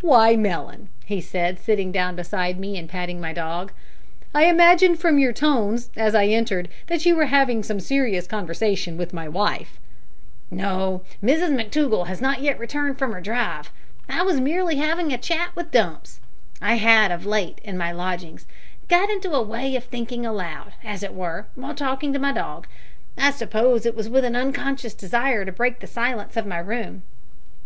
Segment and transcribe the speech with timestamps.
[0.00, 3.70] "Why, Mellon," he said, sitting down beside me, and patting my dog,
[4.34, 8.96] "I imagined from your tones, as I entered, that you were having some serious conversation
[8.96, 9.78] with my wife."
[10.50, 13.70] "No; Mrs McTougall has not yet returned from her drive.
[14.08, 16.18] I was merely having a chat with Dumps.
[16.62, 18.46] I had of late, in my lodgings,
[18.88, 22.66] got into a way of thinking aloud, as it were, while talking to my dog.
[23.18, 27.02] I suppose it was with an unconscious desire to break the silence of my room."